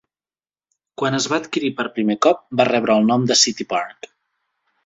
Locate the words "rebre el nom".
2.73-3.29